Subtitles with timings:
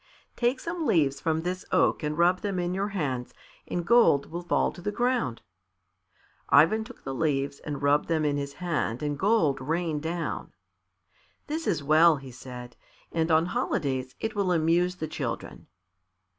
[0.35, 3.35] "Take some leaves from this oak and rub them in your hands
[3.67, 5.43] and gold will fall to the ground."
[6.49, 10.53] Ivan took the leaves and rubbed them in his hand and gold rained down.
[11.45, 12.75] "This is well," he said;
[13.13, 15.67] "on holidays it will amuse the children."